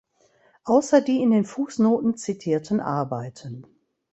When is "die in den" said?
0.99-1.45